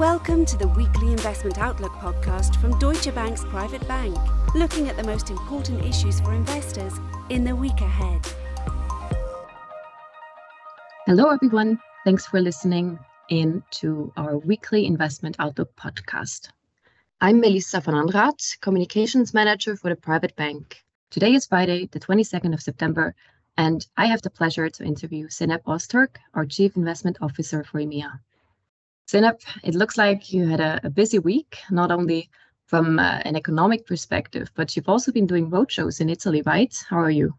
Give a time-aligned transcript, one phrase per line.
[0.00, 4.16] Welcome to the weekly Investment Outlook podcast from Deutsche Bank's Private Bank,
[4.54, 6.94] looking at the most important issues for investors
[7.28, 8.26] in the week ahead.
[11.04, 11.78] Hello, everyone.
[12.06, 16.48] Thanks for listening in to our weekly Investment Outlook podcast.
[17.20, 20.82] I'm Melissa van Anraat, Communications Manager for the Private Bank.
[21.10, 23.14] Today is Friday, the 22nd of September,
[23.58, 28.18] and I have the pleasure to interview Zeynep Ozturk, our Chief Investment Officer for EMEA.
[29.10, 32.30] Zeynep, it looks like you had a, a busy week, not only
[32.66, 36.72] from uh, an economic perspective, but you've also been doing roadshows in Italy, right?
[36.88, 37.34] How are you?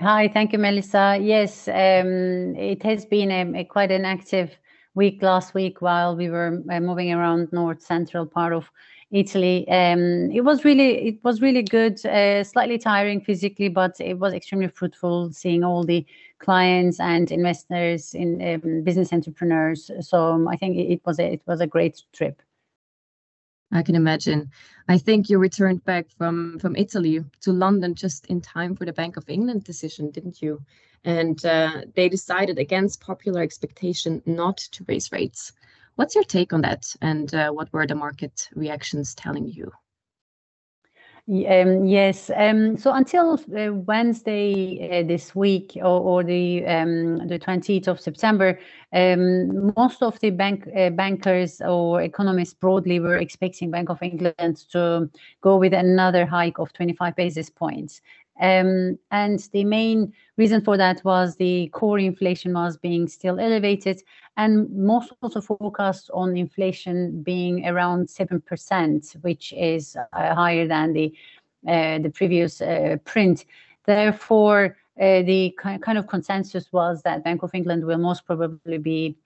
[0.00, 1.18] Hi, thank you, Melissa.
[1.20, 4.56] Yes, um, it has been a, a, quite an active
[4.94, 8.70] week last week while we were uh, moving around north central part of
[9.10, 9.68] Italy.
[9.68, 12.04] Um, it was really it was really good.
[12.06, 16.06] Uh, slightly tiring physically, but it was extremely fruitful seeing all the
[16.42, 19.90] clients and investors in um, business entrepreneurs.
[20.00, 22.42] So um, I think it, was a, it was a great trip.
[23.72, 24.50] I can imagine.
[24.88, 28.92] I think you returned back from from Italy to London just in time for the
[28.92, 30.60] Bank of England decision, didn't you?
[31.04, 35.52] And uh, they decided against popular expectation not to raise rates.
[35.96, 39.72] What's your take on that, and uh, what were the market reactions telling you?
[41.28, 42.32] Um, yes.
[42.34, 48.00] Um, so until uh, Wednesday uh, this week, or, or the um, the twentieth of
[48.00, 48.58] September,
[48.92, 55.08] most of the bank uh, bankers or economists broadly were expecting Bank of England to
[55.40, 58.00] go with another hike of twenty five basis points.
[58.40, 64.02] Um, and the main reason for that was the core inflation was being still elevated,
[64.36, 71.14] and most of the on inflation being around 7%, which is uh, higher than the,
[71.68, 73.44] uh, the previous uh, print.
[73.84, 79.16] Therefore, uh, the kind of consensus was that Bank of England will most probably be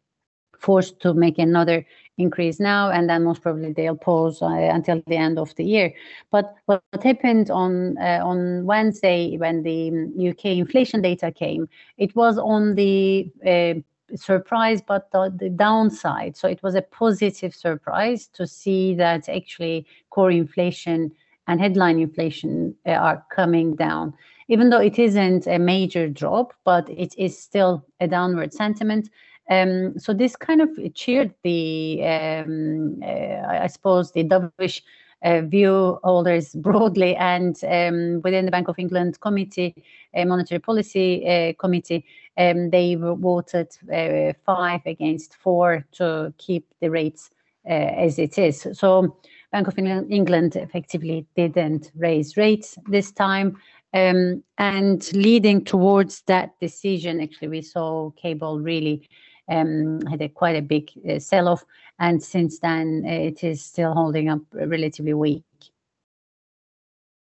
[0.59, 1.87] forced to make another
[2.19, 5.93] increase now, and then most probably they'll pause uh, until the end of the year.
[6.31, 12.39] But what happened on uh, on Wednesday when the UK inflation data came, it was
[12.39, 13.81] on the uh,
[14.15, 16.37] surprise, but the, the, downside.
[16.37, 21.13] So it was a positive surprise to see that actually core inflation
[21.49, 24.15] and headline inflation uh, are coming down.
[24.49, 29.11] Even though it isn't a major drop, but it is still a downward sentiment.
[29.51, 34.83] Um, so this kind of cheered the, um, uh, I suppose, the dovish
[35.23, 39.75] uh, view holders broadly, and um, within the Bank of England Committee,
[40.17, 42.05] uh, Monetary Policy uh, Committee,
[42.37, 47.31] um, they voted uh, five against four to keep the rates
[47.69, 48.67] uh, as it is.
[48.73, 49.17] So
[49.53, 53.57] Bank of England effectively didn't raise rates this time.
[53.97, 59.09] Um, and leading towards that decision, actually, we saw cable really
[59.49, 61.65] um, had a quite a big uh, sell-off,
[61.99, 65.45] and since then uh, it is still holding up relatively weak.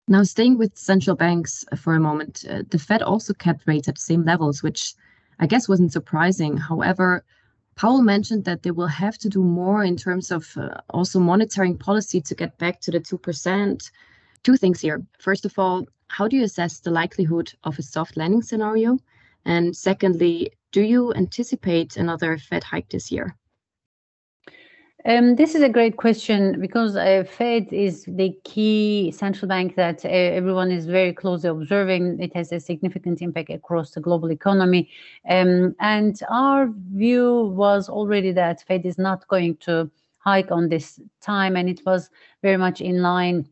[0.09, 3.95] Now, staying with central banks for a moment, uh, the Fed also kept rates at
[3.95, 4.95] the same levels, which
[5.39, 6.57] I guess wasn't surprising.
[6.57, 7.25] However,
[7.77, 11.79] Powell mentioned that they will have to do more in terms of uh, also monitoring
[11.79, 13.91] policy to get back to the 2%.
[14.43, 15.05] Two things here.
[15.19, 18.99] First of all, how do you assess the likelihood of a soft landing scenario?
[19.45, 23.37] And secondly, do you anticipate another Fed hike this year?
[25.05, 30.05] Um, this is a great question because uh, Fed is the key central bank that
[30.05, 32.21] uh, everyone is very closely observing.
[32.21, 34.91] It has a significant impact across the global economy.
[35.29, 39.89] Um, and our view was already that Fed is not going to
[40.19, 41.55] hike on this time.
[41.55, 42.11] And it was
[42.43, 43.49] very much in line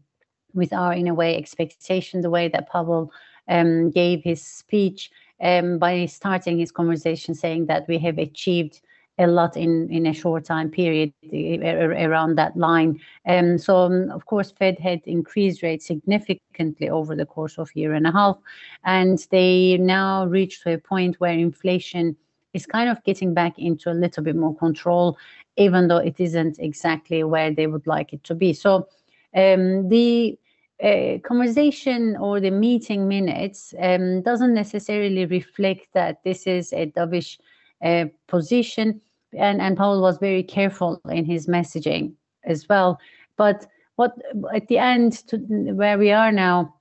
[0.54, 3.12] with our, in a way, expectation, the way that Powell
[3.48, 5.10] um, gave his speech
[5.40, 8.80] um, by starting his conversation saying that we have achieved
[9.18, 13.00] a lot in, in a short time period around that line.
[13.28, 17.94] Um, so, um, of course, Fed had increased rates significantly over the course of year
[17.94, 18.36] and a half,
[18.84, 22.16] and they now reached to a point where inflation
[22.54, 25.16] is kind of getting back into a little bit more control,
[25.56, 28.52] even though it isn't exactly where they would like it to be.
[28.52, 28.88] So,
[29.36, 30.36] um, the
[30.82, 37.38] uh, conversation or the meeting minutes um, doesn't necessarily reflect that this is a dovish
[37.82, 39.00] uh, position.
[39.36, 42.98] And, and Powell was very careful in his messaging as well.
[43.36, 43.66] But
[43.96, 44.16] what
[44.52, 46.74] at the end, to where we are now,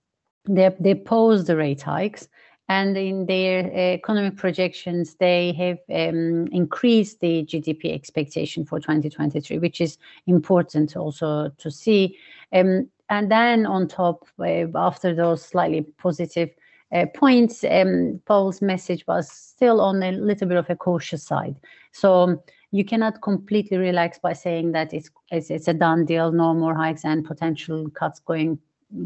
[0.47, 2.27] they, they pose the rate hikes.
[2.69, 9.59] And in their uh, economic projections, they have um, increased the GDP expectation for 2023,
[9.59, 9.97] which is
[10.27, 12.17] important also to see.
[12.53, 16.49] Um, and then on top, uh, after those slightly positive
[16.91, 21.55] uh, points, um, Powell's message was still on a little bit of a cautious side.
[21.91, 26.55] So you cannot completely relax by saying that it's it's, it's a done deal, no
[26.55, 28.57] more hikes and potential cuts going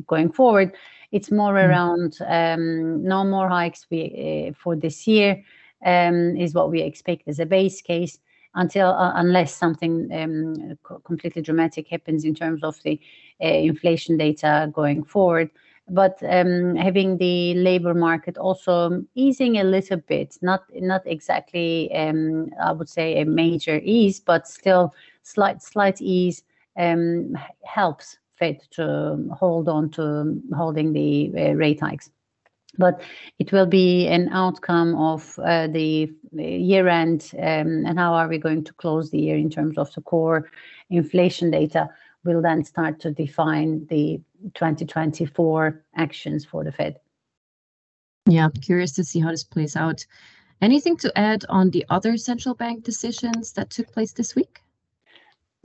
[0.08, 0.72] going forward.
[1.12, 1.68] It's more mm.
[1.68, 4.02] around um, no more hikes we,
[4.48, 5.44] uh, for this year
[5.86, 8.20] um, is what we expect as a base case
[8.58, 13.00] until uh, unless something um, completely dramatic happens in terms of the
[13.42, 15.50] uh, inflation data going forward.
[15.90, 22.50] But um, having the labor market also easing a little bit, not not exactly, um,
[22.62, 26.44] I would say a major ease, but still slight slight ease
[26.78, 32.10] um, helps Fed to hold on to holding the uh, rate hikes.
[32.78, 33.02] But
[33.40, 38.38] it will be an outcome of uh, the year end um, and how are we
[38.38, 40.50] going to close the year in terms of the core
[40.90, 41.90] inflation data
[42.24, 44.22] will then start to define the
[44.54, 47.00] 2024 actions for the Fed.
[48.28, 50.06] Yeah, curious to see how this plays out.
[50.62, 54.62] Anything to add on the other central bank decisions that took place this week?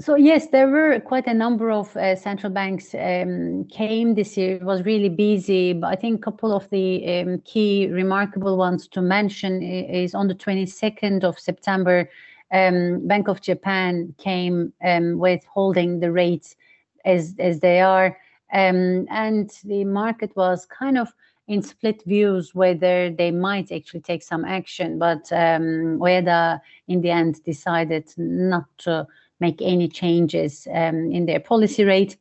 [0.03, 4.57] So yes, there were quite a number of uh, central banks um, came this year.
[4.57, 8.89] It was really busy, but I think a couple of the um, key remarkable ones
[8.89, 12.11] to mention is on the 22nd of September,
[12.51, 16.57] um, Bank of Japan came um, with holding the rates
[17.05, 18.19] as as they are,
[18.53, 21.15] um, and the market was kind of
[21.47, 27.11] in split views whether they might actually take some action, but um, Ueda in the
[27.11, 29.07] end decided not to
[29.43, 32.17] make any changes um, in their policy rate.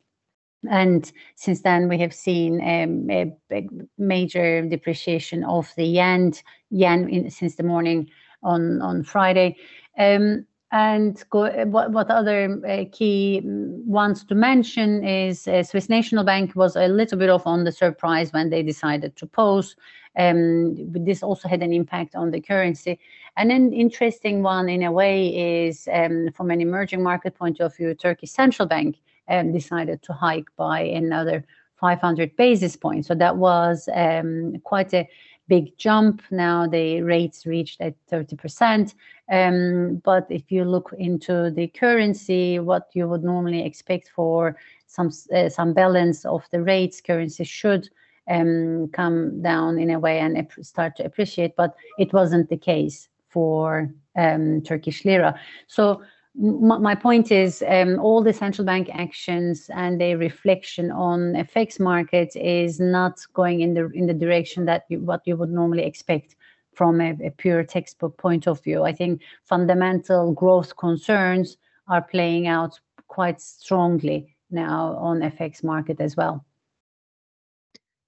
[0.70, 3.66] And since then, we have seen um, a,
[3.98, 6.34] major depreciation of the yen,
[6.70, 8.10] yen in, since the morning
[8.42, 9.56] on on Friday.
[9.98, 16.24] Um, and go, what, what other uh, key ones to mention is uh, Swiss National
[16.24, 19.76] Bank was a little bit off on the surprise when they decided to pause.
[20.16, 22.98] Um, this also had an impact on the currency.
[23.36, 27.76] And an interesting one, in a way, is um, from an emerging market point of
[27.76, 28.96] view, Turkey Central Bank
[29.28, 31.44] um, decided to hike by another
[31.80, 33.08] 500 basis points.
[33.08, 35.06] So that was um, quite a
[35.48, 36.22] big jump.
[36.30, 38.94] Now the rates reached at 30%.
[39.30, 44.56] Um, but if you look into the currency, what you would normally expect for
[44.86, 47.88] some uh, some balance of the rates, currency should
[48.30, 51.56] um, come down in a way and start to appreciate.
[51.56, 55.40] But it wasn't the case for um, Turkish lira.
[55.66, 56.02] So
[56.34, 62.36] my point is um, all the central bank actions and their reflection on FX markets
[62.36, 66.36] is not going in the in the direction that you, what you would normally expect
[66.74, 68.82] from a, a, pure textbook point of view.
[68.82, 71.58] I think fundamental growth concerns
[71.88, 76.46] are playing out quite strongly now on FX market as well.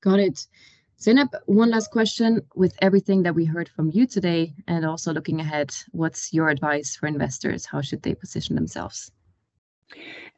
[0.01, 0.47] Got it.
[1.05, 2.41] Zeynep, one last question.
[2.55, 6.97] With everything that we heard from you today and also looking ahead, what's your advice
[6.97, 7.67] for investors?
[7.67, 9.13] How should they position themselves?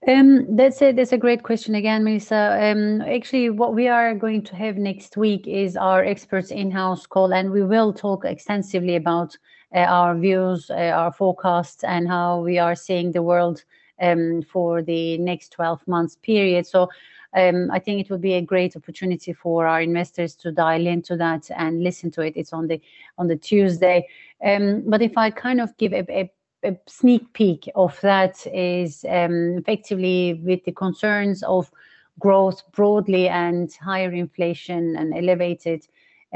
[0.09, 2.59] Um, that's a that's a great question again, Melissa.
[2.61, 7.33] Um, actually, what we are going to have next week is our experts in-house call,
[7.33, 9.39] and we will talk extensively about
[9.73, 13.63] uh, our views, uh, our forecasts, and how we are seeing the world
[14.03, 16.67] um, for the next 12 months period.
[16.67, 16.89] So
[17.35, 21.17] um, I think it would be a great opportunity for our investors to dial into
[21.17, 22.35] that and listen to it.
[22.37, 22.81] It's on the
[23.19, 24.09] on the Tuesday.
[24.45, 26.31] Um, but if I kind of give a, a,
[26.65, 31.71] a sneak peek of that is um, effectively with the concerns of
[32.19, 35.87] growth broadly and higher inflation and elevated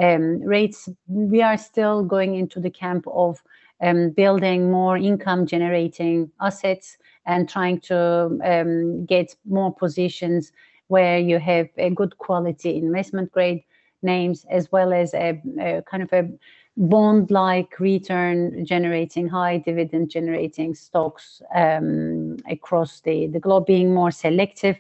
[0.00, 3.42] um, rates, we are still going into the camp of
[3.82, 10.52] um, building more income generating assets and trying to um, get more positions
[10.90, 13.62] where you have a good quality investment grade
[14.02, 16.28] names as well as a, a kind of a
[16.76, 24.10] bond like return generating high dividend generating stocks um, across the, the globe being more
[24.10, 24.76] selective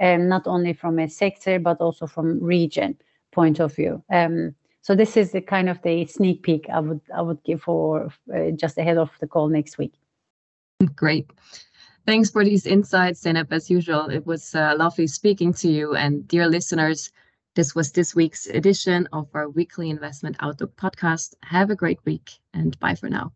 [0.00, 2.96] um, not only from a sector but also from region
[3.32, 4.02] point of view.
[4.10, 7.62] Um, so this is the kind of the sneak peek i would i would give
[7.62, 9.94] for uh, just ahead of the call next week.
[10.94, 11.30] Great
[12.06, 13.50] Thanks for these insights, Zeynep.
[13.50, 15.94] As usual, it was uh, lovely speaking to you.
[15.94, 17.10] And dear listeners,
[17.54, 21.34] this was this week's edition of our weekly investment outlook podcast.
[21.44, 23.32] Have a great week and bye for now.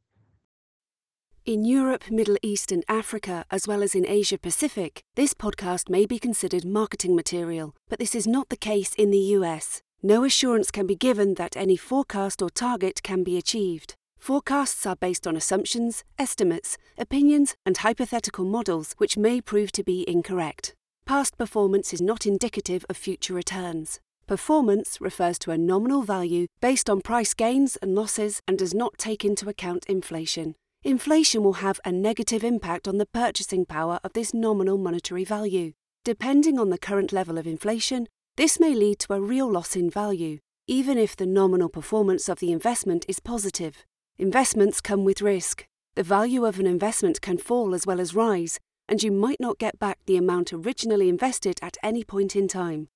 [1.46, 6.04] In Europe, Middle East, and Africa, as well as in Asia Pacific, this podcast may
[6.04, 9.80] be considered marketing material, but this is not the case in the US.
[10.02, 13.94] No assurance can be given that any forecast or target can be achieved.
[14.18, 20.04] Forecasts are based on assumptions, estimates, opinions, and hypothetical models which may prove to be
[20.08, 20.75] incorrect.
[21.06, 24.00] Past performance is not indicative of future returns.
[24.26, 28.98] Performance refers to a nominal value based on price gains and losses and does not
[28.98, 30.54] take into account inflation.
[30.84, 35.72] inflation will have a negative impact on the purchasing power of this nominal monetary value.
[36.04, 38.06] Depending on the current level of inflation,
[38.37, 42.38] this may lead to a real loss in value, even if the nominal performance of
[42.38, 43.87] the investment is positive.
[44.20, 45.64] Investments come with risk.
[45.94, 48.58] The value of an investment can fall as well as rise,
[48.88, 52.88] and you might not get back the amount originally invested at any point in time.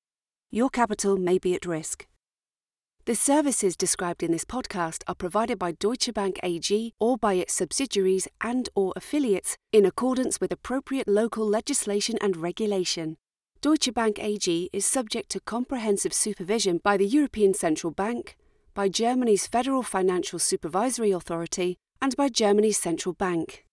[0.50, 2.08] Your capital may be at risk.
[3.04, 7.54] The services described in this podcast are provided by Deutsche Bank AG or by its
[7.54, 13.16] subsidiaries and or affiliates in accordance with appropriate local legislation and regulation.
[13.60, 18.36] Deutsche Bank AG is subject to comprehensive supervision by the European Central Bank,
[18.74, 23.64] by Germany's Federal Financial Supervisory Authority, and by Germany's Central Bank.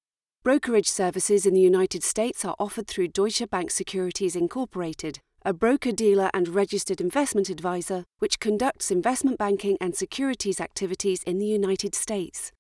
[0.44, 5.94] Brokerage services in the United States are offered through Deutsche Bank Securities Incorporated, a broker
[5.94, 11.96] dealer and registered investment advisor which conducts investment banking and securities activities in the United
[11.96, 12.52] States.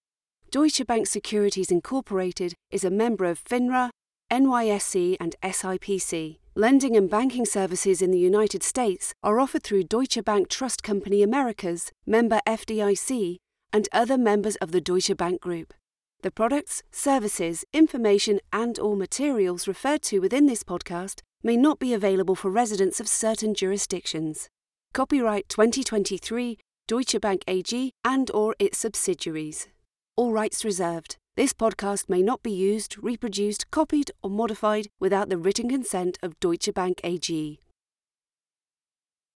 [0.50, 3.90] Deutsche Bank Securities Incorporated is a member of FINRA,
[4.32, 6.38] NYSE, and SIPC.
[6.56, 11.24] Lending and banking services in the United States are offered through Deutsche Bank Trust Company
[11.24, 13.38] Americas, member FDIC,
[13.72, 15.74] and other members of the Deutsche Bank Group.
[16.22, 21.94] The products, services, information, and or materials referred to within this podcast may not be
[21.94, 24.50] available for residents of certain jurisdictions.
[24.92, 26.58] Copyright 2023
[26.88, 29.68] Deutsche Bank AG and or its subsidiaries.
[30.16, 31.19] All rights reserved.
[31.40, 36.38] This podcast may not be used, reproduced, copied or modified without the written consent of
[36.42, 37.62] Deutsche Bank AG.